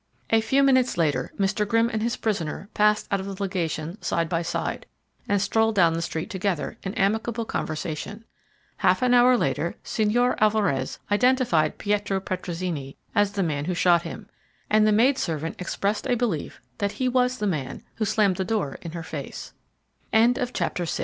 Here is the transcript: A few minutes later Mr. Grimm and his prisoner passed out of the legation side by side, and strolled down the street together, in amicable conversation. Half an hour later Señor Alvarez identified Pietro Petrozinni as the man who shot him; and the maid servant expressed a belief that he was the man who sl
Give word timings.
A 0.31 0.41
few 0.41 0.63
minutes 0.63 0.97
later 0.97 1.31
Mr. 1.37 1.63
Grimm 1.67 1.87
and 1.87 2.01
his 2.01 2.17
prisoner 2.17 2.69
passed 2.73 3.07
out 3.11 3.19
of 3.19 3.27
the 3.27 3.39
legation 3.39 4.01
side 4.01 4.29
by 4.29 4.41
side, 4.41 4.87
and 5.29 5.39
strolled 5.39 5.75
down 5.75 5.93
the 5.93 6.01
street 6.01 6.27
together, 6.31 6.79
in 6.81 6.95
amicable 6.95 7.45
conversation. 7.45 8.25
Half 8.77 9.03
an 9.03 9.13
hour 9.13 9.37
later 9.37 9.75
Señor 9.85 10.37
Alvarez 10.39 10.97
identified 11.11 11.77
Pietro 11.77 12.19
Petrozinni 12.19 12.97
as 13.13 13.33
the 13.33 13.43
man 13.43 13.65
who 13.65 13.75
shot 13.75 14.01
him; 14.01 14.27
and 14.71 14.87
the 14.87 14.91
maid 14.91 15.19
servant 15.19 15.61
expressed 15.61 16.07
a 16.07 16.15
belief 16.15 16.59
that 16.79 16.93
he 16.93 17.07
was 17.07 17.37
the 17.37 17.45
man 17.45 17.83
who 17.97 18.05
sl 18.05 18.23